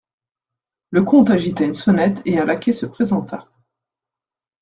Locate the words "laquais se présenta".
2.45-3.47